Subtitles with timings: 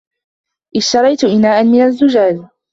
[0.75, 2.45] إشتريتُ إناءً من الزجاج.